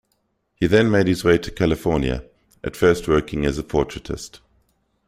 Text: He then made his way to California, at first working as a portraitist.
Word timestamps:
He 0.55 0.65
then 0.65 0.89
made 0.89 1.05
his 1.05 1.23
way 1.23 1.37
to 1.37 1.51
California, 1.51 2.25
at 2.63 2.75
first 2.75 3.07
working 3.07 3.45
as 3.45 3.59
a 3.59 3.63
portraitist. 3.63 4.39